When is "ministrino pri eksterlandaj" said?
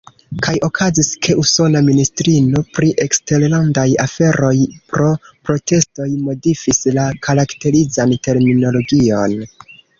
1.89-3.85